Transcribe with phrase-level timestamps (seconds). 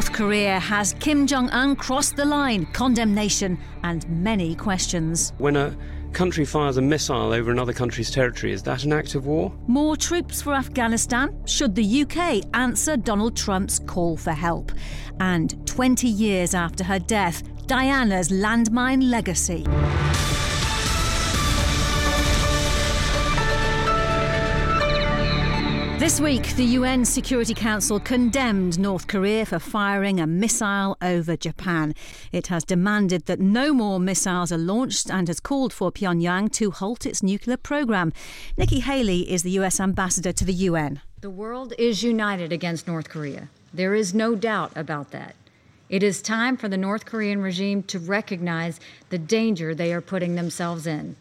[0.00, 5.34] North Korea has Kim Jong un crossed the line, condemnation, and many questions.
[5.36, 5.76] When a
[6.14, 9.52] country fires a missile over another country's territory, is that an act of war?
[9.66, 11.36] More troops for Afghanistan?
[11.44, 14.72] Should the UK answer Donald Trump's call for help?
[15.20, 19.66] And 20 years after her death, Diana's landmine legacy.
[26.00, 31.94] This week, the UN Security Council condemned North Korea for firing a missile over Japan.
[32.32, 36.70] It has demanded that no more missiles are launched and has called for Pyongyang to
[36.70, 38.14] halt its nuclear program.
[38.56, 41.02] Nikki Haley is the US ambassador to the UN.
[41.20, 43.50] The world is united against North Korea.
[43.74, 45.34] There is no doubt about that.
[45.90, 50.34] It is time for the North Korean regime to recognize the danger they are putting
[50.34, 51.16] themselves in.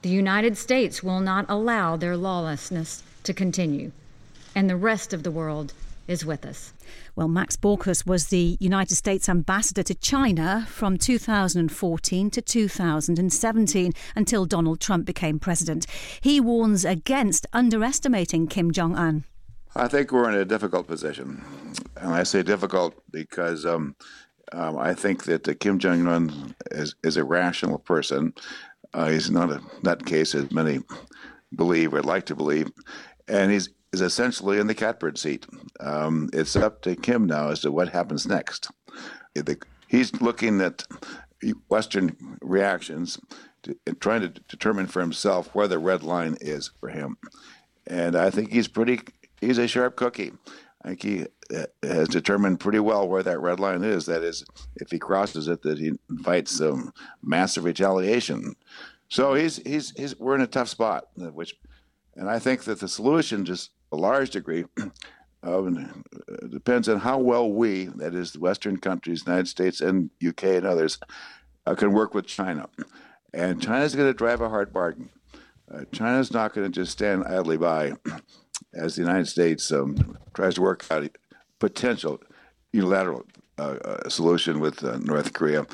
[0.00, 3.92] The United States will not allow their lawlessness to continue
[4.54, 5.72] and the rest of the world
[6.06, 6.72] is with us.
[7.16, 14.44] Well, Max Baucus was the United States ambassador to China from 2014 to 2017 until
[14.44, 15.86] Donald Trump became president.
[16.20, 19.24] He warns against underestimating Kim Jong un.
[19.76, 21.42] I think we're in a difficult position.
[21.96, 23.96] And I say difficult because um,
[24.52, 28.34] um, I think that uh, Kim Jong un is, is, a rational person.
[28.92, 30.80] Uh, he's not a nutcase, as many
[31.54, 32.70] believe or like to believe.
[33.26, 35.46] And he's is essentially in the catbird seat.
[35.80, 38.68] Um, it's up to Kim now as to what happens next.
[39.88, 40.84] He's looking at
[41.68, 43.18] Western reactions,
[43.62, 47.16] to, trying to determine for himself where the red line is for him.
[47.86, 49.00] And I think he's pretty,
[49.40, 50.32] he's a sharp cookie.
[50.82, 54.06] I think he uh, has determined pretty well where that red line is.
[54.06, 54.44] That is,
[54.76, 58.56] if he crosses it, that he invites some massive retaliation.
[59.08, 61.54] So he's, he's, he's, we're in a tough spot, which,
[62.16, 64.64] and I think that the solution just a large degree
[65.42, 65.70] uh,
[66.50, 70.66] depends on how well we, that is, the Western countries, United States and UK and
[70.66, 70.98] others,
[71.66, 72.68] uh, can work with China.
[73.32, 75.10] And China's going to drive a hard bargain.
[75.72, 77.92] Uh, China's not going to just stand idly by
[78.74, 81.10] as the United States um, tries to work out a
[81.58, 82.20] potential
[82.72, 83.24] unilateral
[83.58, 85.66] uh, uh, solution with uh, North Korea.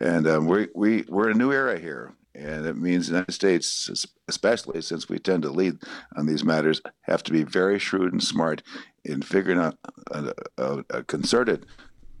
[0.00, 2.12] And um, we, we, we're in a new era here.
[2.36, 5.78] And it means the United States, especially since we tend to lead
[6.16, 8.62] on these matters, have to be very shrewd and smart
[9.04, 9.78] in figuring out
[10.10, 11.64] a, a, a concerted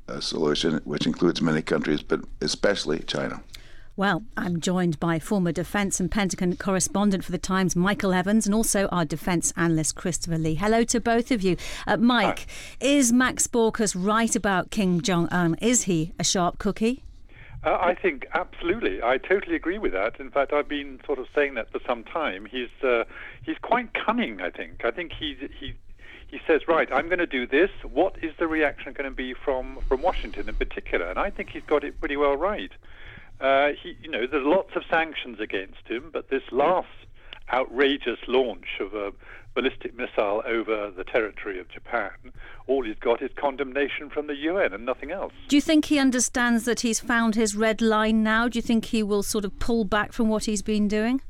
[0.08, 3.42] uh, solution, which includes many countries, but especially China.
[3.94, 8.54] Well, I'm joined by former Defence and Pentagon correspondent for The Times, Michael Evans, and
[8.54, 10.54] also our defence analyst, Christopher Lee.
[10.54, 11.56] Hello to both of you.
[11.86, 12.86] Uh, Mike, Hi.
[12.86, 15.56] is Max Baucus right about Kim Jong un?
[15.62, 17.04] Is he a sharp cookie?
[17.66, 19.02] Uh, I think absolutely.
[19.02, 20.20] I totally agree with that.
[20.20, 22.46] In fact, I've been sort of saying that for some time.
[22.46, 23.04] He's uh,
[23.42, 24.40] he's quite cunning.
[24.40, 24.84] I think.
[24.84, 25.74] I think he he
[26.28, 27.70] he says, right, I'm going to do this.
[27.82, 31.06] What is the reaction going to be from from Washington in particular?
[31.06, 32.70] And I think he's got it pretty well right.
[33.40, 36.88] Uh, he, you know, there's lots of sanctions against him, but this last
[37.52, 39.12] outrageous launch of a
[39.56, 42.10] ballistic missile over the territory of Japan,
[42.68, 45.32] all he's got is condemnation from the UN and nothing else.
[45.48, 48.48] Do you think he understands that he's found his red line now?
[48.48, 51.22] Do you think he will sort of pull back from what he's been doing?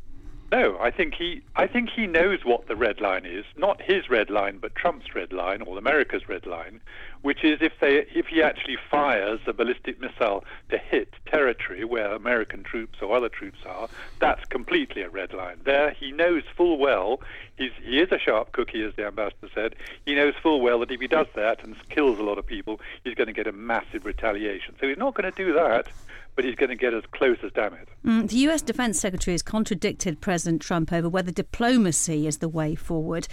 [0.52, 4.08] No, I think he I think he knows what the red line is, not his
[4.08, 6.80] red line, but Trump's red line or America's red line,
[7.22, 12.14] which is if they if he actually fires a ballistic missile to hit territory where
[12.14, 13.88] American troops or other troops are,
[14.20, 15.56] that's completely a red line.
[15.64, 17.20] There he knows full well
[17.56, 19.74] he's he is a sharp cookie, as the ambassador said.
[20.04, 22.80] He knows full well that if he does that and kills a lot of people,
[23.02, 24.76] he's going to get a massive retaliation.
[24.80, 25.88] So he's not going to do that
[26.36, 27.88] but he's going to get as close as damn it.
[28.04, 32.74] Mm, the US Defense Secretary has contradicted President Trump over whether diplomacy is the way
[32.74, 33.26] forward.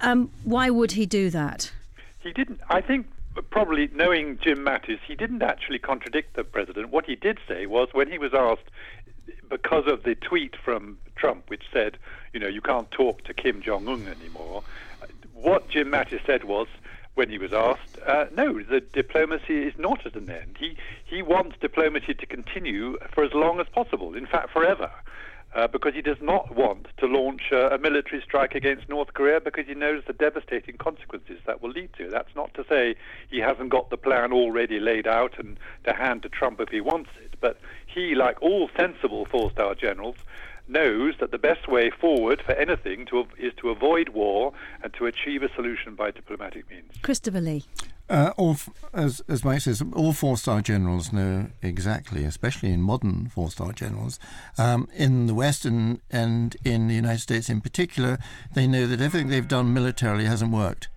[0.00, 1.70] Um, why would he do that?
[2.18, 2.60] He didn't.
[2.68, 3.06] I think
[3.50, 6.90] probably knowing Jim Mattis, he didn't actually contradict the president.
[6.90, 8.70] What he did say was when he was asked,
[9.48, 11.98] because of the tweet from Trump, which said,
[12.32, 14.62] you know, you can't talk to Kim Jong Un anymore.
[15.34, 16.66] What Jim Mattis said was,
[17.16, 20.56] when he was asked, uh, no, the diplomacy is not at an end.
[20.60, 24.14] He he wants diplomacy to continue for as long as possible.
[24.14, 24.90] In fact, forever.
[25.54, 29.40] Uh, because he does not want to launch uh, a military strike against North Korea
[29.40, 32.10] because he knows the devastating consequences that will lead to.
[32.10, 32.94] That's not to say
[33.30, 36.82] he hasn't got the plan already laid out and to hand to Trump if he
[36.82, 40.16] wants it, but he, like all sensible four-star generals,
[40.68, 44.52] knows that the best way forward for anything to, is to avoid war
[44.82, 46.92] and to achieve a solution by diplomatic means.
[47.02, 47.64] Christopher Lee.
[48.08, 48.56] Uh, all,
[48.92, 53.72] as, as Mike says, all four star generals know exactly, especially in modern four star
[53.72, 54.20] generals,
[54.58, 58.18] um, in the West and, and in the United States in particular,
[58.54, 60.88] they know that everything they've done militarily hasn't worked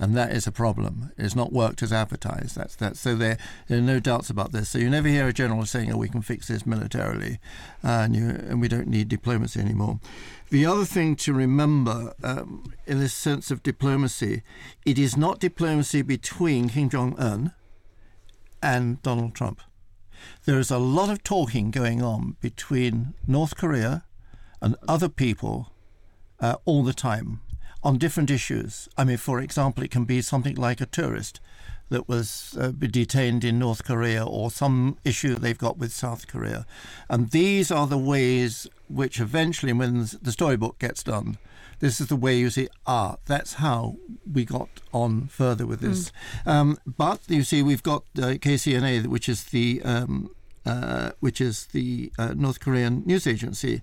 [0.00, 1.12] and that is a problem.
[1.18, 2.56] It's not worked as advertised.
[2.56, 2.96] That's that.
[2.96, 3.36] So there,
[3.68, 4.70] there are no doubts about this.
[4.70, 7.38] So you never hear a general saying, "Oh, we can fix this militarily,"
[7.82, 10.00] and, you, and we don't need diplomacy anymore.
[10.48, 14.42] The other thing to remember, um, in this sense of diplomacy,
[14.86, 17.52] it is not diplomacy between Kim Jong Un
[18.62, 19.60] and Donald Trump.
[20.46, 24.04] There is a lot of talking going on between North Korea
[24.62, 25.72] and other people
[26.40, 27.40] uh, all the time
[27.82, 28.88] on different issues.
[28.96, 31.40] I mean, for example, it can be something like a tourist
[31.90, 36.64] that was uh, detained in North Korea or some issue they've got with South Korea.
[37.08, 41.36] And these are the ways which eventually, when the storybook gets done,
[41.80, 43.96] this is the way you see, ah, that's how
[44.30, 46.12] we got on further with this.
[46.46, 46.50] Mm.
[46.52, 50.30] Um, but you see, we've got uh, KCNA, which is the um,
[50.66, 53.80] uh, which is the uh, North Korean news agency.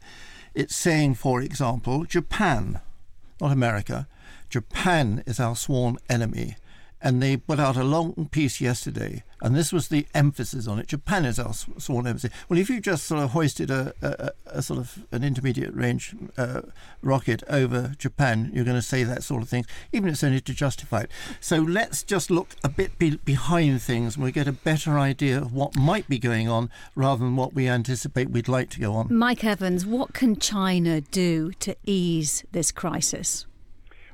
[0.54, 2.82] It's saying, for example, Japan
[3.40, 4.08] not America.
[4.50, 6.56] Japan is our sworn enemy.
[7.00, 10.88] And they put out a long piece yesterday, and this was the emphasis on it.
[10.88, 12.30] Japan is our sworn enemy.
[12.50, 16.16] Well, if you just sort of hoisted a, a, a sort of an intermediate range
[16.40, 16.62] uh,
[17.04, 20.42] rocket over Japan, you're going to say that sort of thing, even if it's only
[20.42, 21.12] to justify it.
[21.40, 25.38] So let's just look a bit be- behind things and we get a better idea
[25.38, 28.94] of what might be going on rather than what we anticipate we'd like to go
[28.94, 29.14] on.
[29.14, 33.46] Mike Evans, what can China do to ease this crisis?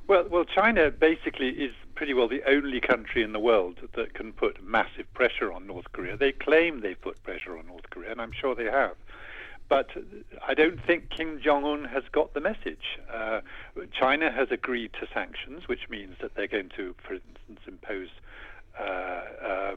[0.07, 4.33] Well, well, China basically is pretty well the only country in the world that can
[4.33, 6.17] put massive pressure on North Korea.
[6.17, 8.97] They claim they've put pressure on North Korea, and I'm sure they have.
[9.69, 9.91] But
[10.45, 13.00] I don't think Kim Jong un has got the message.
[13.09, 13.39] Uh,
[13.97, 18.09] China has agreed to sanctions, which means that they're going to, for instance, impose.
[18.77, 19.75] Uh, uh,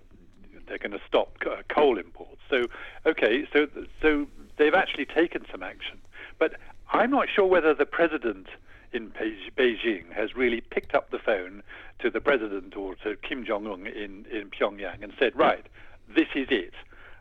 [0.66, 1.36] they're going to stop
[1.68, 2.40] coal imports.
[2.50, 2.66] So,
[3.06, 3.68] okay, so
[4.02, 4.26] so
[4.56, 6.00] they've actually taken some action.
[6.40, 6.54] But
[6.90, 8.48] I'm not sure whether the president
[8.92, 9.12] in
[9.56, 11.62] Beijing has really picked up the phone
[12.00, 15.66] to the president or to Kim Jong Un in, in Pyongyang and said, right,
[16.14, 16.74] this is it.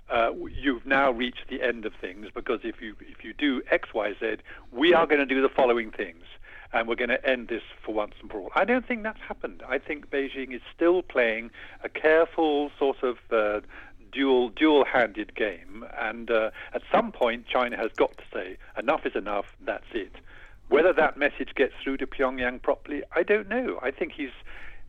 [0.10, 3.90] Uh, you've now reached the end of things because if you if you do X,
[3.94, 4.38] Y, Z,
[4.72, 6.24] we are going to do the following things,
[6.74, 8.52] and we're going to end this for once and for all.
[8.54, 9.64] I don't think that's happened.
[9.68, 11.50] I think Beijing is still playing
[11.84, 13.62] a careful sort of uh,
[14.12, 19.16] dual dual-handed game, and uh, at some point, China has got to say enough is
[19.16, 19.56] enough.
[19.66, 20.14] That's it.
[20.70, 23.80] Whether that message gets through to Pyongyang properly, I don't know.
[23.82, 24.32] I think he's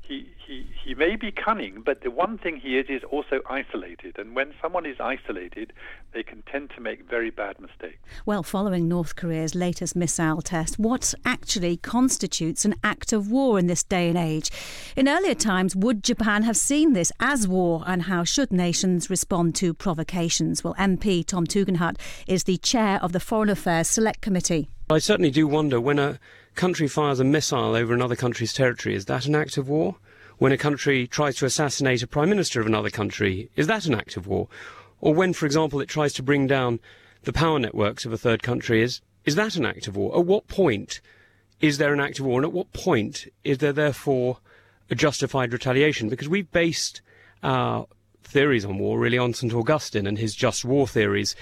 [0.07, 4.19] he, he, he may be cunning, but the one thing he is is also isolated.
[4.19, 5.73] And when someone is isolated,
[6.13, 7.99] they can tend to make very bad mistakes.
[8.25, 13.67] Well, following North Korea's latest missile test, what actually constitutes an act of war in
[13.67, 14.51] this day and age?
[14.97, 19.55] In earlier times, would Japan have seen this as war, and how should nations respond
[19.57, 20.63] to provocations?
[20.63, 21.99] Well, MP Tom Tugendhat
[22.29, 24.69] is the chair of the Foreign Affairs Select Committee.
[24.89, 26.21] I certainly do wonder when a
[26.55, 29.97] country fires a missile over another country's territory, is that an act of war?
[30.39, 33.95] When a country tries to assassinate a prime minister of another country, is that an
[33.95, 34.47] act of war?
[35.01, 36.79] Or when, for example, it tries to bring down
[37.25, 40.17] the power networks of a third country, is, is that an act of war?
[40.17, 41.01] At what point
[41.61, 42.39] is there an act of war?
[42.39, 44.39] And at what point is there therefore
[44.89, 46.09] a justified retaliation?
[46.09, 47.03] Because we've based
[47.43, 47.89] our
[48.23, 49.53] theories on war really on St.
[49.53, 51.35] Augustine and his just war theories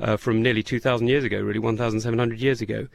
[0.00, 2.88] uh, from nearly 2,000 years ago, really 1,700 years ago.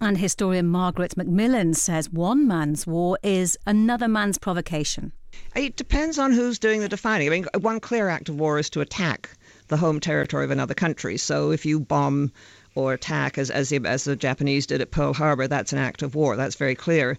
[0.00, 5.12] And historian Margaret Macmillan says one man's war is another man's provocation.
[5.54, 7.28] It depends on who's doing the defining.
[7.28, 9.30] I mean, one clear act of war is to attack
[9.68, 11.16] the home territory of another country.
[11.16, 12.32] So if you bomb
[12.74, 16.02] or attack, as, as, the, as the Japanese did at Pearl Harbor, that's an act
[16.02, 16.36] of war.
[16.36, 17.16] That's very clear.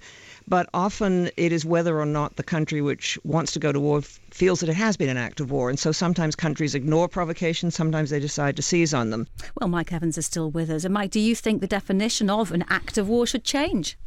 [0.48, 4.02] But often it is whether or not the country which wants to go to war
[4.02, 5.70] feels that it has been an act of war.
[5.70, 9.28] And so sometimes countries ignore provocations, sometimes they decide to seize on them.
[9.60, 10.84] Well, Mike Evans is still with us.
[10.84, 13.98] And Mike, do you think the definition of an act of war should change?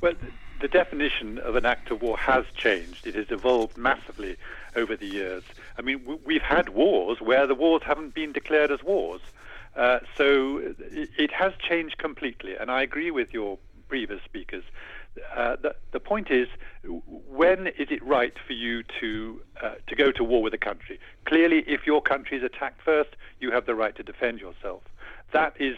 [0.00, 0.14] Well,
[0.60, 3.06] the definition of an act of war has changed.
[3.06, 4.36] It has evolved massively
[4.74, 5.44] over the years.
[5.78, 9.20] I mean, we've had wars where the wars haven't been declared as wars.
[9.76, 12.56] Uh, so it has changed completely.
[12.56, 13.58] And I agree with your
[13.88, 14.64] previous speakers
[15.34, 16.48] uh, the, the point is,
[16.84, 20.98] when is it right for you to uh, to go to war with a country?
[21.24, 24.82] Clearly, if your country is attacked first, you have the right to defend yourself.
[25.32, 25.76] That is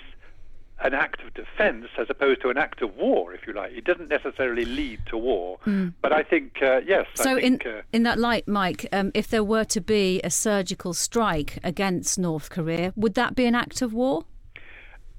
[0.80, 3.72] an act of defense as opposed to an act of war, if you like.
[3.72, 5.94] It doesn't necessarily lead to war, mm.
[6.02, 7.06] but I think uh, yes.
[7.14, 10.30] So think, in uh, in that light, Mike, um, if there were to be a
[10.30, 14.24] surgical strike against North Korea, would that be an act of war?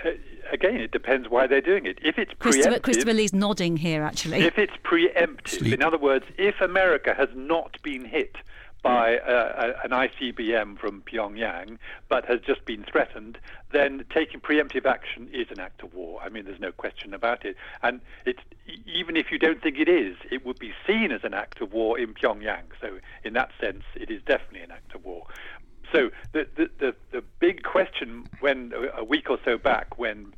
[0.04, 0.10] Uh,
[0.52, 1.98] again, it depends why they're doing it.
[2.02, 4.38] If it's Christopher, Christopher Lee's nodding here, actually.
[4.40, 5.74] If it's preemptive, Sleep.
[5.74, 8.36] in other words, if America has not been hit
[8.84, 11.78] by uh, a, an ICBM from Pyongyang,
[12.10, 13.40] but has just been threatened,
[13.72, 16.22] then taking preemptive action is an act of war.
[16.24, 17.56] I mean, there's no question about it.
[17.82, 21.24] And it's, e- even if you don't think it is, it would be seen as
[21.24, 22.66] an act of war in Pyongyang.
[22.80, 25.26] So, in that sense, it is definitely an act of war.
[25.92, 30.34] So, the, the, the, the big question when a week or so back, when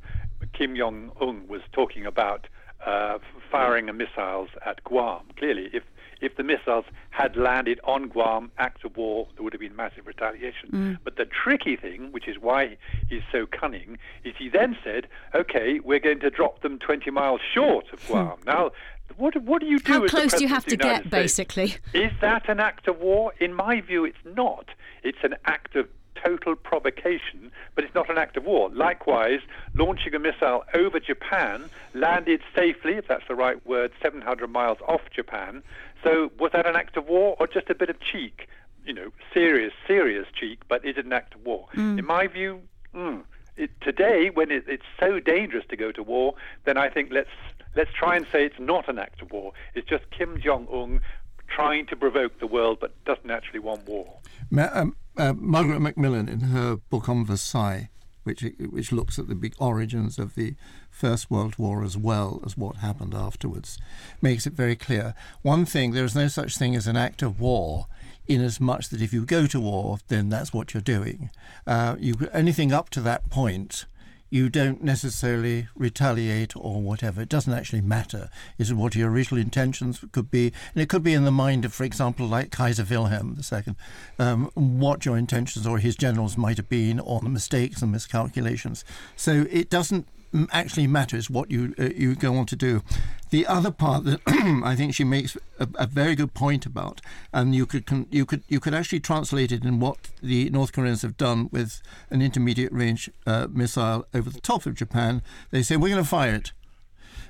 [0.54, 2.48] Kim Jong Un was talking about
[2.86, 3.18] uh,
[3.52, 5.24] firing missiles at Guam.
[5.38, 5.84] Clearly, if
[6.22, 10.06] if the missiles had landed on Guam, act of war, there would have been massive
[10.06, 10.70] retaliation.
[11.04, 12.76] But the tricky thing, which is why
[13.08, 17.40] he's so cunning, is he then said, "Okay, we're going to drop them 20 miles
[17.54, 18.72] short of Guam." now,
[19.18, 19.94] what what do you do?
[19.94, 21.10] How close do you have to get, States?
[21.10, 21.76] basically?
[21.94, 23.34] Is that an act of war?
[23.40, 24.70] In my view, it's not.
[25.04, 25.88] It's an act of
[26.24, 28.70] total provocation, but it's not an act of war.
[28.70, 29.40] Likewise,
[29.74, 35.02] launching a missile over Japan landed safely, if that's the right word, 700 miles off
[35.16, 35.64] Japan.
[36.04, 38.48] So was that an act of war or just a bit of cheek?
[38.86, 41.68] You know, serious, serious cheek, but is it an act of war?
[41.74, 42.62] In my view,
[42.94, 43.22] mm,
[43.60, 46.34] it, today, when it, it's so dangerous to go to war,
[46.66, 47.30] then I think let's
[47.76, 49.54] let's try and say it's not an act of war.
[49.76, 51.02] It's just Kim Jong Un
[51.48, 54.20] trying to provoke the world, but doesn't actually want war.
[54.50, 57.90] Ma- um, uh, Margaret Macmillan, in her book on Versailles,
[58.24, 60.56] which which looks at the big origins of the
[60.90, 63.78] First World War as well as what happened afterwards,
[64.22, 65.14] makes it very clear.
[65.42, 67.88] One thing: there is no such thing as an act of war.
[68.30, 71.32] In as much that if you go to war, then that's what you're doing.
[71.66, 73.86] Uh, you anything up to that point,
[74.30, 77.22] you don't necessarily retaliate or whatever.
[77.22, 78.30] It doesn't actually matter.
[78.60, 81.74] Is what your original intentions could be, and it could be in the mind of,
[81.74, 83.76] for example, like Kaiser Wilhelm II,
[84.20, 88.86] um, what your intentions or his generals might have been, or the mistakes and miscalculations.
[89.16, 90.08] So it doesn't
[90.52, 92.84] actually matters what you uh, you go on to do.
[93.32, 94.22] The other part that
[94.64, 97.02] I think she makes a, a very good point about,
[97.34, 100.74] and you could con- you could you could actually translate it in what the North
[100.74, 105.22] Koreans have done with an intermediate range uh, missile over the top of Japan.
[105.52, 106.52] They say we're going to fire it,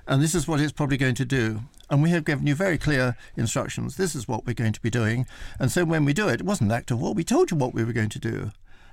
[0.08, 1.62] and this is what it's probably going to do.
[1.90, 3.96] And we have given you very clear instructions.
[3.96, 5.26] This is what we're going to be doing.
[5.58, 7.16] And so when we do it, it wasn't act of war.
[7.16, 8.52] We told you what we were going to do.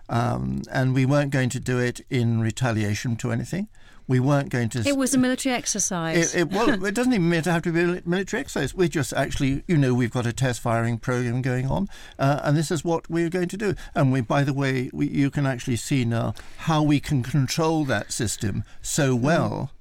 [0.09, 3.69] Um, and we weren't going to do it in retaliation to anything.
[4.09, 4.81] We weren't going to.
[4.87, 6.35] It was a military exercise.
[6.35, 8.75] It, it, well, it doesn't even have to be a military exercise.
[8.75, 12.57] We're just actually, you know, we've got a test firing program going on, uh, and
[12.57, 13.75] this is what we're going to do.
[13.95, 17.85] And we, by the way, we, you can actually see now how we can control
[17.87, 19.73] that system so well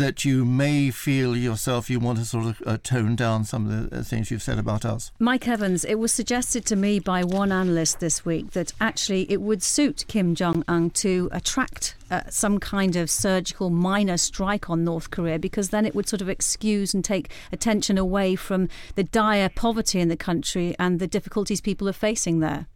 [0.00, 3.90] that you may feel yourself you want to sort of uh, tone down some of
[3.90, 5.12] the uh, things you've said about us.
[5.18, 9.42] Mike Evans, it was suggested to me by one analyst this week that actually it
[9.42, 14.84] would suit Kim Jong un to attract uh, some kind of surgical minor strike on
[14.84, 19.04] North Korea because then it would sort of excuse and take attention away from the
[19.04, 22.66] dire poverty in the country and the difficulties people are facing there.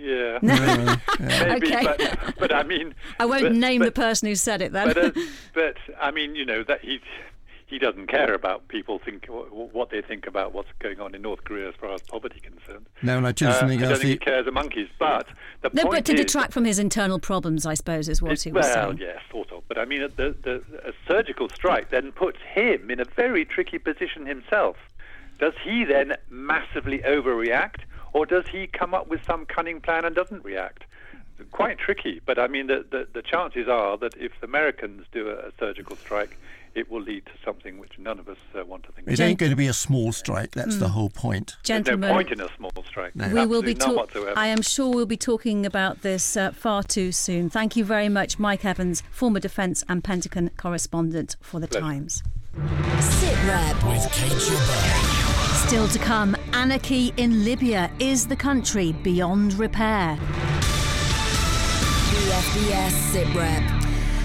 [0.00, 1.84] Yeah, Uh, maybe, Okay.
[1.84, 4.88] but, but I mean, I won't but- name the person who said it then.
[4.88, 5.10] but, uh,
[5.54, 7.00] but I mean, you know that he
[7.66, 11.44] he doesn't care about people think what they think about what's going on in North
[11.44, 12.86] Korea as far as poverty concerned.
[13.00, 14.00] No, and I tell you Uh, something I don't else.
[14.00, 14.88] think he cares a monkeys.
[14.98, 15.28] But
[15.60, 18.32] the no, point but to is, detract from his internal problems, I suppose, is what
[18.32, 18.98] it- he was well, saying.
[18.98, 19.62] yes, sort of.
[19.68, 23.78] But I mean, the, the, a surgical strike then puts him in a very tricky
[23.78, 24.76] position himself.
[25.38, 30.14] Does he then massively overreact, or does he come up with some cunning plan and
[30.14, 30.84] doesn't react?
[31.52, 32.20] Quite tricky.
[32.26, 35.52] But I mean, the, the, the chances are that if the Americans do a, a
[35.58, 36.36] surgical strike,
[36.74, 39.20] it will lead to something which none of us uh, want to think It of.
[39.20, 40.52] ain't going to be a small strike.
[40.52, 41.56] That's the whole point.
[41.64, 43.12] There's no point in a small strike.
[43.14, 44.38] we will be Absolutely none talk- whatsoever.
[44.38, 47.48] I am sure we'll be talking about this uh, far too soon.
[47.50, 51.80] Thank you very much, Mike Evans, former Defence and Pentagon correspondent for the Pleasure.
[51.86, 52.22] Times.
[53.00, 53.74] Sit Rep.
[53.84, 55.66] with Kate Jabbar.
[55.66, 60.16] Still to come, anarchy in Libya is the country beyond repair.
[62.10, 63.79] BFBS Sit Rep.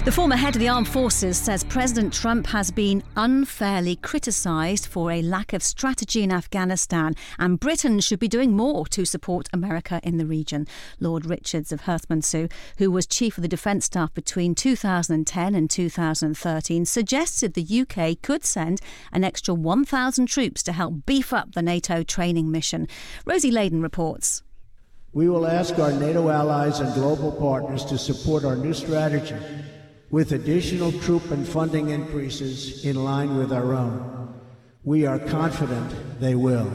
[0.06, 5.10] The former head of the armed forces says President Trump has been unfairly criticised for
[5.10, 10.00] a lack of strategy in Afghanistan, and Britain should be doing more to support America
[10.04, 10.68] in the region.
[11.00, 16.84] Lord Richards of Herstmonceux, who was chief of the defence staff between 2010 and 2013,
[16.84, 22.04] suggested the UK could send an extra 1,000 troops to help beef up the NATO
[22.04, 22.86] training mission.
[23.24, 24.44] Rosie Layden reports.
[25.12, 29.34] We will ask our NATO allies and global partners to support our new strategy
[30.10, 34.34] with additional troop and funding increases in line with our own.
[34.84, 36.70] We are confident they will.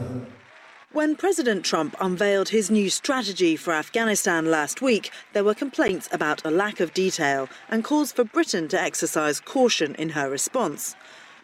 [0.92, 6.44] When President Trump unveiled his new strategy for Afghanistan last week, there were complaints about
[6.44, 10.94] a lack of detail and calls for Britain to exercise caution in her response.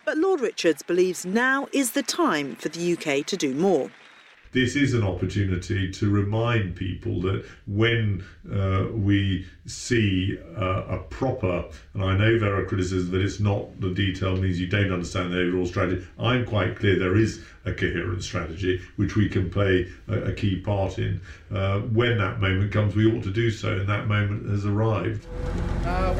[0.04, 3.90] But Lord Richards believes now is the time for the UK to do more
[4.52, 11.64] this is an opportunity to remind people that when uh, we see uh, a proper,
[11.94, 15.32] and I know there are criticisms that it's not the detail means you don't understand
[15.32, 16.06] the overall strategy.
[16.18, 20.60] I'm quite clear there is a coherent strategy which we can play a, a key
[20.60, 21.20] part in.
[21.52, 25.26] Uh, when that moment comes, we ought to do so, and that moment has arrived.
[25.84, 26.14] Uh,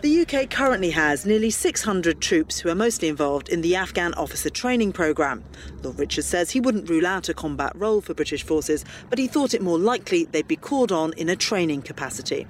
[0.00, 4.50] the UK currently has nearly 600 troops who are mostly involved in the Afghan officer
[4.50, 5.44] training programme.
[5.82, 9.28] Lord Richard says he wouldn't rule out a combat role for British forces, but he
[9.28, 12.46] thought it more likely they'd be called on in a training capacity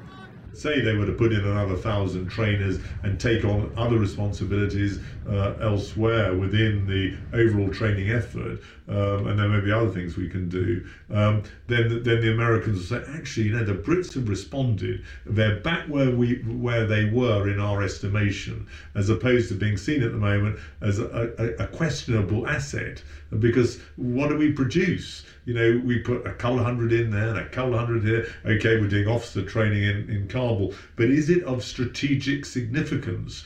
[0.55, 5.55] say they were to put in another thousand trainers and take on other responsibilities uh,
[5.61, 10.49] elsewhere within the overall training effort, um, and there may be other things we can
[10.49, 15.05] do, um, then then the Americans will say, actually, you know, the Brits have responded.
[15.25, 20.03] They're back where we where they were in our estimation, as opposed to being seen
[20.03, 23.03] at the moment as a, a, a questionable asset.
[23.39, 25.25] Because what do we produce?
[25.45, 28.27] You know, we put a couple hundred in there and a couple hundred here.
[28.45, 33.45] Okay, we're doing officer training in, in Kabul, but is it of strategic significance?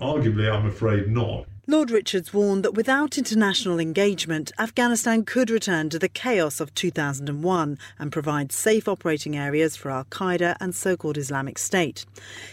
[0.00, 1.46] Arguably, I'm afraid not.
[1.68, 7.76] Lord Richards warned that without international engagement, Afghanistan could return to the chaos of 2001
[7.98, 12.06] and provide safe operating areas for Al Qaeda and so called Islamic State.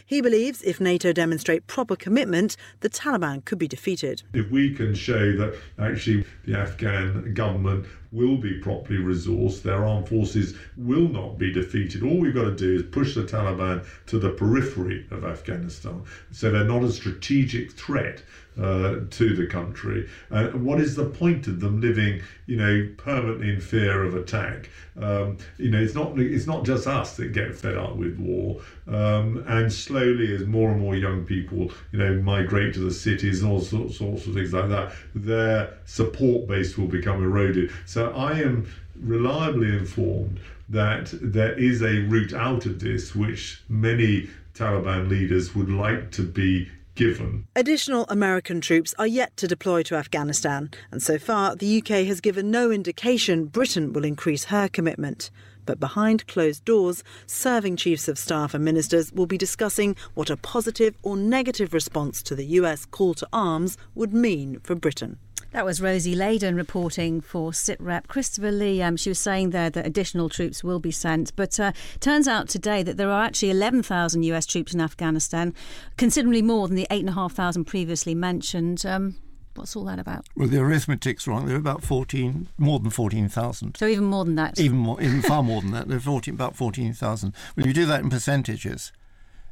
[0.04, 4.24] He believes if NATO demonstrate proper commitment, the Taliban could be defeated.
[4.34, 10.08] If we can show that actually the Afghan government will be properly resourced, their armed
[10.08, 12.02] forces will not be defeated.
[12.02, 16.50] All we've got to do is push the Taliban to the periphery of Afghanistan so
[16.50, 18.24] they're not a strategic threat
[18.60, 20.10] uh, to the country.
[20.32, 24.70] Uh, what is the point of them living, you know, permanently in fear of attack?
[25.00, 28.62] Um, you know, it's not it's not just us that get fed up with war,
[28.88, 33.42] um, and slowly, as more and more young people, you know, migrate to the cities
[33.42, 37.72] and all sorts, sorts of things like that, their support base will become eroded.
[37.86, 38.68] So I am
[39.00, 45.70] reliably informed that there is a route out of this, which many Taliban leaders would
[45.70, 47.48] like to be given.
[47.56, 52.22] Additional American troops are yet to deploy to Afghanistan, and so far the UK has
[52.22, 55.30] given no indication Britain will increase her commitment.
[55.66, 60.38] But behind closed doors, serving chiefs of staff and ministers will be discussing what a
[60.38, 65.20] positive or negative response to the US call to arms would mean for Britain.
[65.54, 68.08] That was Rosie Layden reporting for SITREP.
[68.08, 71.74] Christopher Lee, um, she was saying there that additional troops will be sent, but uh,
[72.00, 75.54] turns out today that there are actually 11,000 US troops in Afghanistan,
[75.96, 78.84] considerably more than the 8,500 previously mentioned.
[78.84, 79.16] Um,
[79.54, 80.26] What's all that about?
[80.36, 81.46] Well, the arithmetic's wrong.
[81.46, 83.78] There are about 14, more than 14,000.
[83.78, 84.60] So even more than that?
[84.60, 85.88] Even more, even far more than that.
[85.88, 87.36] There are 14, about 14,000.
[87.54, 88.92] When you do that in percentages,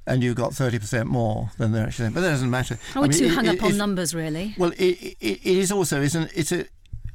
[0.07, 2.13] and you got 30% more than they're actually saying.
[2.13, 2.77] but that doesn't matter.
[2.95, 4.55] Oh, we're I mean, too it, hung it, up on numbers, really.
[4.57, 6.65] Well, it, it, it is also, isn't it's a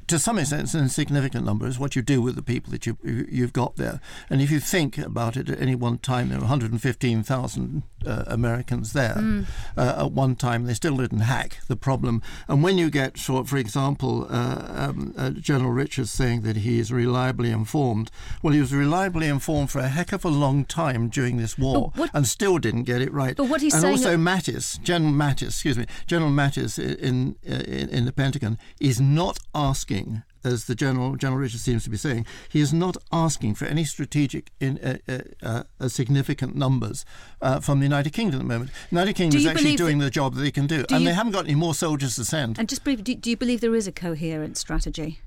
[0.07, 1.67] to some extent, it's an insignificant number.
[1.67, 3.99] It's what you do with the people that you, you've got there.
[4.29, 8.93] And if you think about it, at any one time, there are 115,000 uh, Americans
[8.93, 9.15] there.
[9.15, 9.45] Mm.
[9.75, 12.21] Uh, at one time, they still didn't hack the problem.
[12.47, 16.79] And when you get, for, for example, uh, um, uh, General Richards saying that he
[16.79, 21.09] is reliably informed, well, he was reliably informed for a heck of a long time
[21.09, 23.35] during this war and still didn't get it right.
[23.35, 27.89] But what he's and saying also Mattis, General Mattis, excuse me, General Mattis in, in,
[27.89, 32.25] in the Pentagon is not asking, as the General General Richard seems to be saying,
[32.49, 37.05] he is not asking for any strategic in, uh, uh, uh, significant numbers
[37.41, 38.71] uh, from the United Kingdom at the moment.
[38.89, 41.09] The United Kingdom is actually doing the job that they can do, do and you,
[41.09, 42.57] they haven't got any more soldiers to send.
[42.57, 45.19] And just briefly, do, do you believe there is a coherent strategy?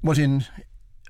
[0.00, 0.44] What in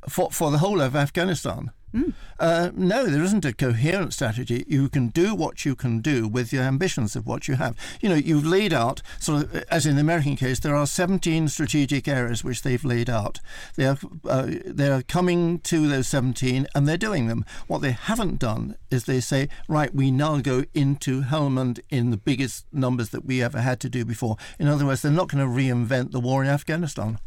[0.08, 1.70] for for the whole of Afghanistan?
[1.94, 2.12] Mm.
[2.38, 4.64] Uh, no, there isn't a coherent strategy.
[4.68, 7.76] You can do what you can do with your ambitions of what you have.
[8.00, 11.48] You know, you've laid out, sort of, as in the American case, there are 17
[11.48, 13.40] strategic areas which they've laid out.
[13.76, 13.98] They are,
[14.28, 17.44] uh, they are coming to those 17 and they're doing them.
[17.66, 22.16] What they haven't done is they say, right, we now go into Helmand in the
[22.16, 24.36] biggest numbers that we ever had to do before.
[24.58, 27.18] In other words, they're not going to reinvent the war in Afghanistan.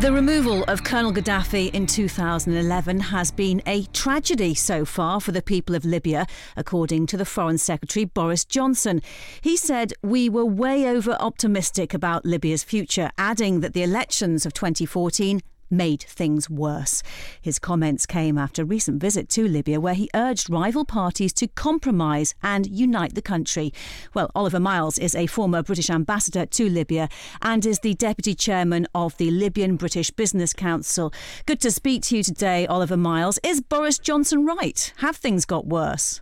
[0.00, 5.40] The removal of Colonel Gaddafi in 2011 has been a tragedy so far for the
[5.40, 6.26] people of Libya,
[6.56, 9.00] according to the Foreign Secretary Boris Johnson.
[9.40, 14.52] He said, We were way over optimistic about Libya's future, adding that the elections of
[14.52, 15.40] 2014
[15.76, 17.02] made things worse.
[17.40, 21.46] His comments came after a recent visit to Libya where he urged rival parties to
[21.48, 23.72] compromise and unite the country.
[24.14, 27.08] Well, Oliver Miles is a former British ambassador to Libya
[27.42, 31.12] and is the deputy chairman of the Libyan British Business Council.
[31.46, 33.38] Good to speak to you today, Oliver Miles.
[33.42, 34.92] Is Boris Johnson right?
[34.98, 36.20] Have things got worse?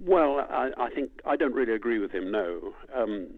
[0.00, 2.30] Well, I, I think I don't really agree with him.
[2.30, 3.28] No, um,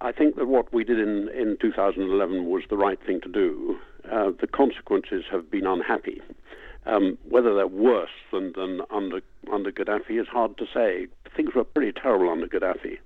[0.00, 3.78] I think that what we did in in 2011 was the right thing to do.
[4.10, 6.20] Uh, the consequences have been unhappy.
[6.86, 11.06] Um, whether they're worse than, than under under Gaddafi is hard to say.
[11.34, 12.98] Things were pretty terrible under Gaddafi.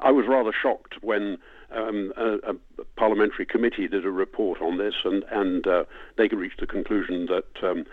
[0.00, 1.38] I was rather shocked when
[1.70, 2.54] um, a, a,
[2.96, 5.84] parliamentary committee did a report on this, and and uh,
[6.16, 7.86] they reached the conclusion that um,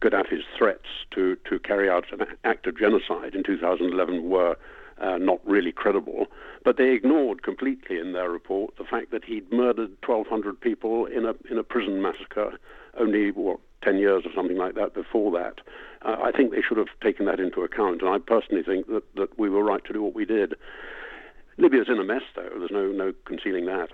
[0.00, 4.56] Gaddafi's threats to, to carry out an act of genocide in 2011 were
[5.02, 6.26] uh, not really credible,
[6.64, 11.26] but they ignored completely in their report the fact that he'd murdered 1,200 people in
[11.26, 12.58] a in a prison massacre
[12.98, 15.60] only what 10 years or something like that before that.
[16.02, 19.02] Uh, I think they should have taken that into account, and I personally think that,
[19.16, 20.54] that we were right to do what we did.
[21.58, 22.48] Libya's in a mess, though.
[22.58, 23.88] There's no no concealing that.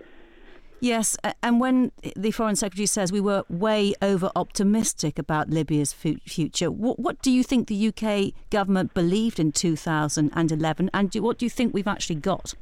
[0.81, 6.71] Yes, and when the Foreign Secretary says we were way over optimistic about Libya's future,
[6.71, 11.47] what, what do you think the UK government believed in 2011, and do, what do
[11.47, 12.55] you think we've actually got?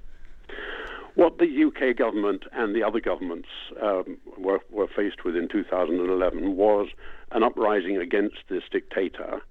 [1.15, 3.49] What the UK government and the other governments
[3.83, 6.89] um, were, were faced with in 2011 was
[7.33, 9.43] an uprising against this dictator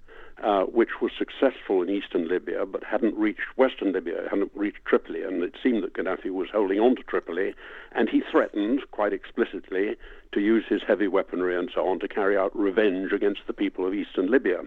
[0.44, 5.24] uh, which was successful in eastern Libya but hadn't reached western Libya, hadn't reached Tripoli,
[5.24, 7.56] and it seemed that Gaddafi was holding on to Tripoli,
[7.94, 9.96] and he threatened quite explicitly
[10.34, 13.88] to use his heavy weaponry and so on to carry out revenge against the people
[13.88, 14.62] of eastern Libya.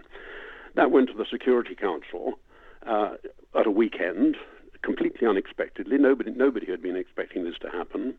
[0.74, 2.38] That went to the Security Council
[2.86, 3.14] uh,
[3.58, 4.36] at a weekend,
[4.82, 5.98] completely unexpectedly.
[5.98, 8.14] Nobody, nobody had been expecting this to happen.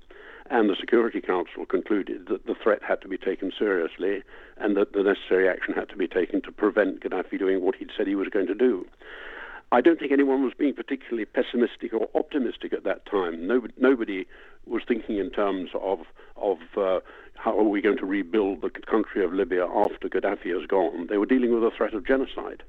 [0.49, 4.23] And the Security Council concluded that the threat had to be taken seriously
[4.57, 7.91] and that the necessary action had to be taken to prevent Gaddafi doing what he'd
[7.95, 8.87] said he was going to do.
[9.71, 13.45] I don't think anyone was being particularly pessimistic or optimistic at that time.
[13.45, 14.25] Nobody, nobody
[14.65, 15.99] was thinking in terms of
[16.37, 16.99] of uh,
[17.35, 21.07] how are we going to rebuild the country of Libya after Gaddafi has gone.
[21.07, 22.63] They were dealing with a threat of genocide.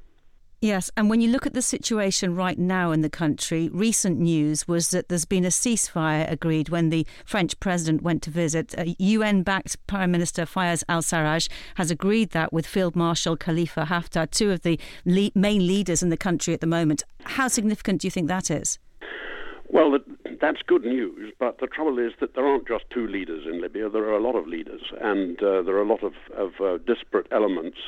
[0.63, 4.69] Yes, and when you look at the situation right now in the country, recent news
[4.69, 8.75] was that there's been a ceasefire agreed when the French president went to visit.
[8.99, 14.31] UN backed Prime Minister Fayez al Sarraj has agreed that with Field Marshal Khalifa Haftar,
[14.31, 17.05] two of the le- main leaders in the country at the moment.
[17.25, 18.79] How significant do you think that is?
[19.73, 19.97] Well,
[20.41, 23.89] that's good news, but the trouble is that there aren't just two leaders in Libya.
[23.89, 26.79] There are a lot of leaders, and uh, there are a lot of, of uh,
[26.85, 27.79] disparate elements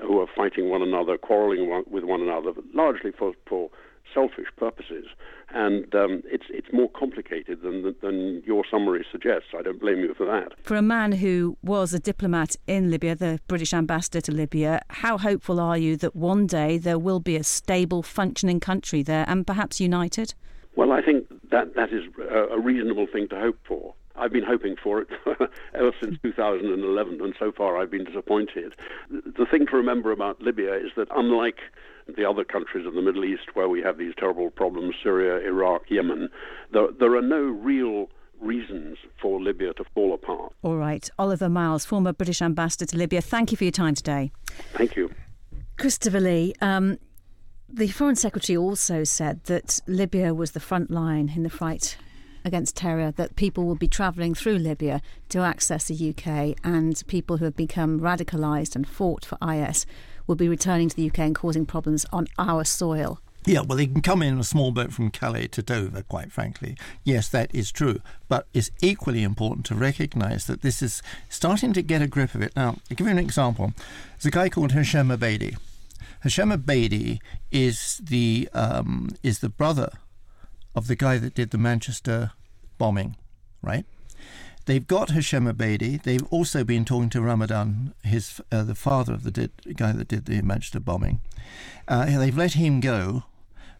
[0.00, 3.70] who are fighting one another, quarreling one, with one another, largely for, for
[4.14, 5.06] selfish purposes.
[5.54, 9.48] And um, it's it's more complicated than than your summary suggests.
[9.58, 10.52] I don't blame you for that.
[10.62, 15.18] For a man who was a diplomat in Libya, the British ambassador to Libya, how
[15.18, 19.46] hopeful are you that one day there will be a stable, functioning country there, and
[19.46, 20.34] perhaps united?
[20.74, 23.94] Well, I think that that is a reasonable thing to hope for.
[24.16, 25.08] I've been hoping for it
[25.74, 28.74] ever since 2011, and so far I've been disappointed.
[29.10, 31.58] The thing to remember about Libya is that unlike
[32.16, 35.82] the other countries of the Middle East where we have these terrible problems, Syria, Iraq,
[35.88, 36.28] Yemen,
[36.72, 38.08] there, there are no real
[38.40, 40.52] reasons for Libya to fall apart.
[40.62, 41.08] All right.
[41.18, 44.32] Oliver Miles, former British ambassador to Libya, thank you for your time today.
[44.74, 45.10] Thank you.
[45.78, 46.98] Christopher Lee, um,
[47.72, 51.96] the Foreign Secretary also said that Libya was the front line in the fight
[52.44, 57.38] against terror, that people will be travelling through Libya to access the UK, and people
[57.38, 59.86] who have become radicalised and fought for IS
[60.26, 63.20] will be returning to the UK and causing problems on our soil.
[63.44, 66.76] Yeah, well, they can come in a small boat from Calais to Dover, quite frankly.
[67.02, 68.00] Yes, that is true.
[68.28, 72.42] But it's equally important to recognise that this is starting to get a grip of
[72.42, 72.54] it.
[72.54, 73.72] Now, I'll give you an example.
[74.12, 75.56] There's a guy called Hisham Abedi.
[76.22, 79.90] Hisham Abedi is the, um, is the brother
[80.74, 82.32] of the guy that did the Manchester
[82.78, 83.16] bombing,
[83.60, 83.84] right?
[84.66, 86.00] They've got Hisham Abedi.
[86.00, 90.06] They've also been talking to Ramadan, his uh, the father of the did, guy that
[90.06, 91.20] did the Manchester bombing.
[91.88, 93.24] Uh, they've let him go,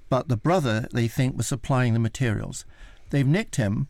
[0.09, 2.65] but the brother they think was supplying the materials.
[3.11, 3.87] They've nicked him.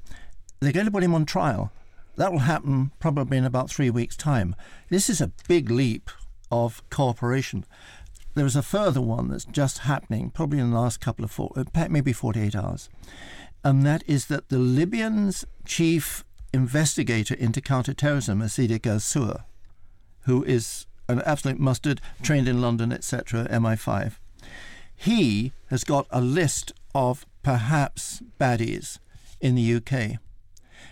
[0.61, 1.73] They're going to put him on trial.
[2.17, 4.55] That will happen probably in about three weeks' time.
[4.91, 6.11] This is a big leap
[6.51, 7.65] of cooperation.
[8.35, 11.53] There is a further one that's just happening, probably in the last couple of four,
[11.55, 12.89] uh, maybe 48 hours,
[13.63, 19.45] and that is that the Libyans' chief investigator into counterterrorism, Asidi Galsur,
[20.23, 24.15] who is an absolute mustard, trained in London, etc., MI5,
[24.95, 28.99] he has got a list of perhaps baddies
[29.41, 30.19] in the UK.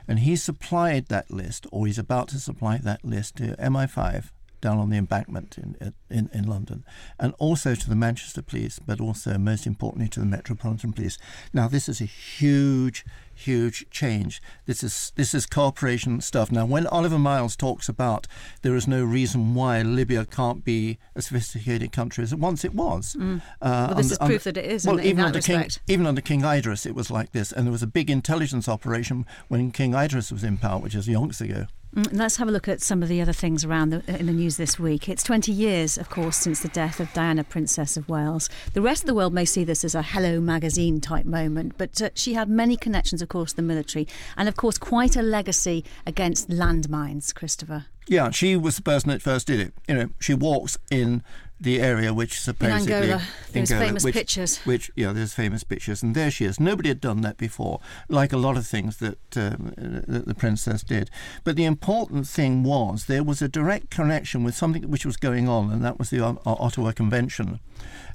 [0.09, 4.79] and he supplied that list, or he's about to supply that list to MI5 down
[4.79, 6.85] on the embankment in, in, in London,
[7.19, 11.19] and also to the Manchester Police, but also, most importantly, to the Metropolitan Police.
[11.53, 14.43] Now, this is a huge, huge change.
[14.67, 16.53] This is this is cooperation stuff.
[16.53, 18.27] Now, when Oliver Miles talks about
[18.63, 23.17] there is no reason why Libya can't be a sophisticated country as once it was.
[23.19, 23.41] Mm.
[23.63, 24.87] Uh, well, this under, is proof under, that it is.
[24.87, 25.81] Well, in, even under respect.
[25.87, 28.69] King, even under King Idris, it was like this, and there was a big intelligence
[28.69, 31.67] operation when King Idris was in power, which is yonks ago.
[31.95, 34.33] Mm, let's have a look at some of the other things around the, in the
[34.33, 35.09] news this week.
[35.09, 38.49] It's 20 years, of course, since the death of Diana, Princess of Wales.
[38.75, 42.01] The rest of the world may see this as a Hello magazine type moment, but
[42.01, 45.23] uh, she had many connections, of course, to the military, and of course, quite a
[45.23, 47.87] legacy against landmines, Christopher.
[48.07, 49.75] Yeah, she was the person that first did it.
[49.89, 51.25] You know, she walks in
[51.61, 54.59] the area which supposedly in Angola, there's Angola, famous which, pictures.
[54.59, 56.59] Which yeah, there's famous pictures, and there she is.
[56.59, 60.83] Nobody had done that before, like a lot of things that, um, that the princess
[60.83, 61.11] did.
[61.45, 65.49] But the important thing was there was a direct connection with something which was going
[65.49, 67.61] on, and that was the Ottawa Convention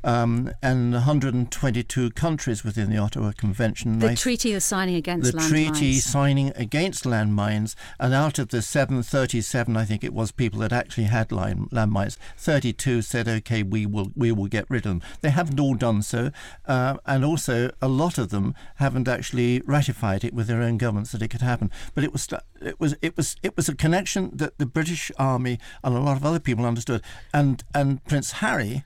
[0.05, 3.99] um, and 122 countries within the Ottawa Convention.
[3.99, 5.49] The treaty signing against the landmines.
[5.49, 10.71] treaty signing against landmines, and out of the 737, I think it was people that
[10.71, 15.01] actually had land, landmines, 32 said, "Okay, we will we will get rid of them."
[15.21, 16.31] They haven't all done so,
[16.65, 21.11] uh, and also a lot of them haven't actually ratified it with their own governments
[21.11, 21.71] that it could happen.
[21.93, 22.27] But it was
[22.61, 26.17] it was it was it was a connection that the British Army and a lot
[26.17, 27.01] of other people understood,
[27.33, 28.85] and and Prince Harry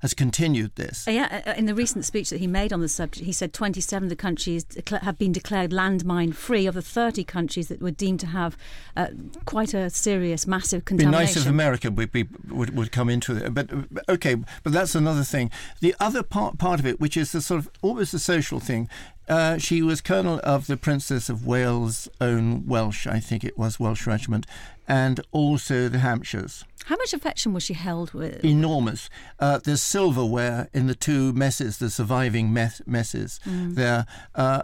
[0.00, 1.06] has continued this.
[1.08, 3.52] Uh, yeah, uh, in the recent speech that he made on the subject, he said
[3.52, 4.64] 27 of the countries
[5.02, 8.56] have been declared landmine free of the 30 countries that were deemed to have
[8.96, 9.08] uh,
[9.44, 11.20] quite a serious, massive contamination.
[11.20, 13.70] Be nice if America would, be, would, would come into it, but
[14.08, 15.50] okay, but that's another thing.
[15.80, 18.88] The other part part of it, which is the sort of almost a social thing,
[19.28, 23.78] uh, she was colonel of the Princess of Wales' own Welsh, I think it was
[23.78, 24.46] Welsh regiment,
[24.86, 26.64] and also the Hampshires.
[26.86, 28.42] How much affection was she held with?
[28.42, 29.10] Enormous.
[29.38, 33.40] Uh, there's silverware in the two messes, the surviving mess- messes.
[33.44, 33.74] Mm.
[33.74, 34.62] There, uh,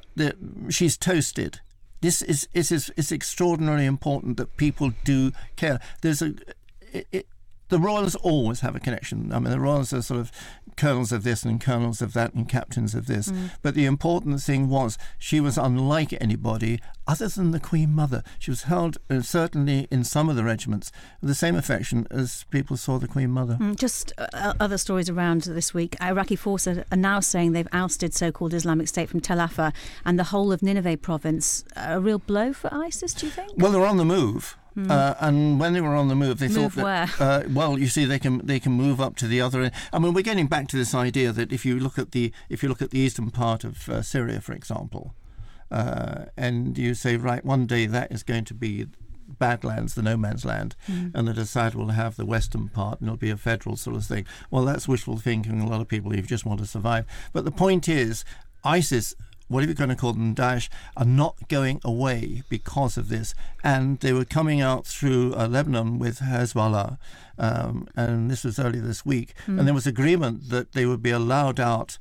[0.71, 1.61] she's toasted.
[2.01, 5.81] This is, is, is, is extraordinarily important that people do care.
[6.01, 6.35] There's a,
[6.93, 7.27] it, it,
[7.69, 9.33] the royals always have a connection.
[9.33, 10.31] I mean, the royals are sort of
[10.77, 13.29] colonels of this and colonels of that and captains of this.
[13.29, 13.51] Mm.
[13.63, 18.23] But the important thing was she was unlike anybody other than the Queen Mother.
[18.39, 22.45] She was held, uh, certainly in some of the regiments, with the same affection as
[22.51, 23.59] people saw the Queen Mother.
[23.61, 25.97] Mm, just uh, other stories around this week.
[26.03, 29.73] Iraqi forces are now saying they've ousted so called Islamic State from Tel Afar
[30.05, 31.65] and the whole of Nineveh province.
[31.77, 33.53] A real blow for ISIS, do you think?
[33.57, 34.57] Well, they're on the move.
[34.77, 34.91] Mm.
[34.91, 37.87] Uh, and when they were on the move, they move thought that uh, well, you
[37.87, 39.73] see, they can they can move up to the other end.
[39.93, 42.63] I mean, we're getting back to this idea that if you look at the if
[42.63, 45.15] you look at the eastern part of uh, Syria, for example,
[45.71, 48.87] uh, and you say, right, one day that is going to be
[49.39, 51.13] Badlands, the no man's land, mm.
[51.15, 54.05] and that Assad will have the western part and it'll be a federal sort of
[54.05, 54.27] thing.
[54.51, 55.61] Well, that's wishful thinking.
[55.61, 57.07] A lot of people who just want to survive.
[57.33, 58.25] But the point is,
[58.65, 59.15] ISIS
[59.49, 63.35] whatever you're going to call them, Daesh, are not going away because of this.
[63.63, 66.99] And they were coming out through uh, Lebanon with Hezbollah,
[67.39, 69.35] um, and this was earlier this week.
[69.47, 69.59] Mm.
[69.59, 71.99] And there was agreement that they would be allowed out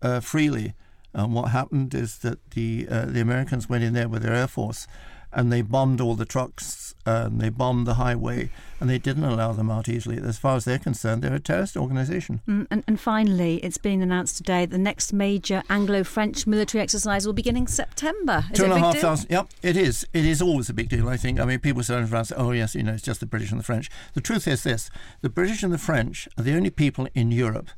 [0.00, 0.74] uh, freely.
[1.14, 4.48] And what happened is that the uh, the Americans went in there with their air
[4.48, 4.86] force,
[5.32, 9.52] and they bombed all the trucks and they bombed the highway and they didn't allow
[9.52, 10.18] them out easily.
[10.18, 12.40] As far as they're concerned, they're a terrorist organisation.
[12.48, 17.26] Mm, and, and, finally, it's been announced today that the next major Anglo-French military exercise
[17.26, 18.44] will begin in September.
[18.50, 19.30] Is Two and a, a half thousand.
[19.30, 20.06] Yep, it is.
[20.12, 21.08] It is always a big deal.
[21.08, 21.40] I think.
[21.40, 23.60] I mean, people say around say, "Oh yes, you know, it's just the British and
[23.60, 24.90] the French." The truth is this:
[25.20, 27.70] the British and the French are the only people in Europe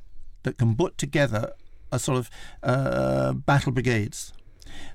[0.43, 1.53] that can put together
[1.93, 2.31] a sort of
[2.63, 4.33] uh, battle brigades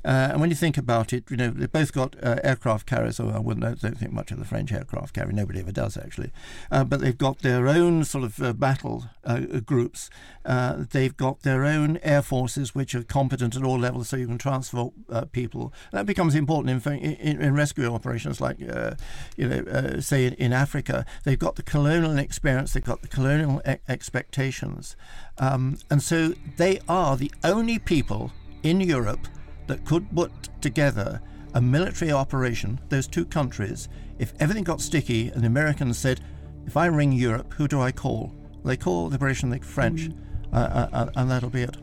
[0.05, 3.19] uh, and when you think about it, you know, they've both got uh, aircraft carriers.
[3.19, 5.31] I wouldn't don't think much of the French aircraft carrier.
[5.31, 6.31] Nobody ever does, actually.
[6.71, 10.09] Uh, but they've got their own sort of uh, battle uh, groups.
[10.45, 14.27] Uh, they've got their own air forces, which are competent at all levels, so you
[14.27, 14.89] can transfer
[15.31, 15.73] people.
[15.91, 21.05] That becomes important in, in, in rescue operations, like, you know, say in, in, Africa.
[21.23, 22.73] They've got the colonial experience.
[22.73, 24.95] They've got the colonial e- expectations.
[25.37, 28.31] Um, and so they are the only people
[28.63, 29.27] in Europe
[29.69, 31.21] that could put together
[31.53, 33.87] a military operation, those two countries,
[34.19, 36.19] if everything got sticky and the Americans said,
[36.65, 38.35] if I ring Europe, who do I call?
[38.65, 40.15] They call the British and the French, mm.
[40.53, 41.77] uh, uh, and that'll be it.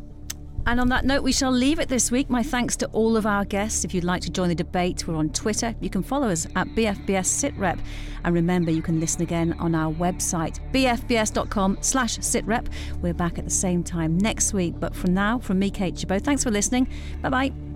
[0.66, 2.29] And on that note, we shall leave it this week.
[2.29, 3.85] My thanks to all of our guests.
[3.85, 5.77] If you'd like to join the debate, we're on Twitter.
[5.81, 7.79] You can follow us at BFBS SitRep.
[8.25, 12.66] And remember, you can listen again on our website, bfbs.com slash sitrep.
[13.01, 14.75] We're back at the same time next week.
[14.81, 16.88] But for now, from me, Kate Chabot, thanks for listening.
[17.22, 17.75] Bye bye.